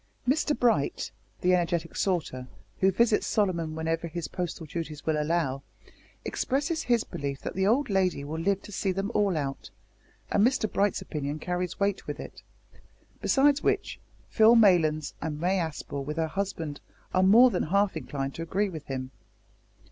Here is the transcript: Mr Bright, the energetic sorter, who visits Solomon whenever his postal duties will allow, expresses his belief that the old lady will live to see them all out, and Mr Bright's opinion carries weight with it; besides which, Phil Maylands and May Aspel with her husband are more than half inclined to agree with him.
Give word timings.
Mr 0.27 0.57
Bright, 0.57 1.11
the 1.41 1.53
energetic 1.53 1.95
sorter, 1.95 2.47
who 2.79 2.89
visits 2.91 3.27
Solomon 3.27 3.75
whenever 3.75 4.07
his 4.07 4.27
postal 4.27 4.65
duties 4.65 5.05
will 5.05 5.21
allow, 5.21 5.61
expresses 6.25 6.81
his 6.81 7.03
belief 7.03 7.41
that 7.41 7.53
the 7.53 7.67
old 7.67 7.87
lady 7.87 8.23
will 8.23 8.39
live 8.39 8.63
to 8.63 8.71
see 8.71 8.91
them 8.91 9.11
all 9.13 9.37
out, 9.37 9.69
and 10.31 10.43
Mr 10.43 10.65
Bright's 10.73 11.03
opinion 11.03 11.37
carries 11.37 11.79
weight 11.79 12.07
with 12.07 12.19
it; 12.19 12.41
besides 13.21 13.61
which, 13.61 13.99
Phil 14.27 14.55
Maylands 14.55 15.13
and 15.21 15.39
May 15.39 15.59
Aspel 15.59 16.03
with 16.03 16.17
her 16.17 16.29
husband 16.29 16.81
are 17.13 17.21
more 17.21 17.51
than 17.51 17.61
half 17.61 17.95
inclined 17.95 18.33
to 18.33 18.41
agree 18.41 18.69
with 18.69 18.85
him. 18.87 19.11